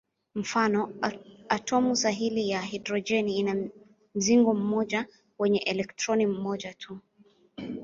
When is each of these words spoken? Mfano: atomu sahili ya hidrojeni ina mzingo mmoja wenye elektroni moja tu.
Mfano: 0.35 0.93
atomu 1.49 1.95
sahili 1.95 2.49
ya 2.49 2.61
hidrojeni 2.61 3.37
ina 3.39 3.69
mzingo 4.15 4.53
mmoja 4.53 5.05
wenye 5.39 5.59
elektroni 5.59 6.25
moja 6.27 6.73
tu. 6.73 6.99